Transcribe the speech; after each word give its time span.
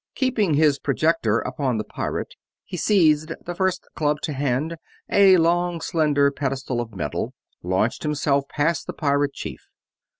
Keeping 0.15 0.55
his 0.55 0.79
projector 0.79 1.41
upon 1.41 1.77
the 1.77 1.83
pirate, 1.83 2.33
he 2.65 2.75
seized 2.75 3.33
the 3.45 3.53
first 3.53 3.85
club 3.95 4.17
to 4.23 4.33
hand 4.33 4.77
a 5.11 5.37
long, 5.37 5.79
slender 5.79 6.31
pedestal 6.31 6.81
of 6.81 6.95
metal 6.95 7.35
launched 7.61 8.01
himself 8.01 8.45
past 8.49 8.87
the 8.87 8.93
pirate 8.93 9.33
chief. 9.35 9.67